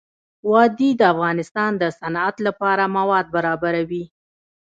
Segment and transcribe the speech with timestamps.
[0.51, 4.03] وادي د افغانستان د صنعت لپاره مواد برابروي.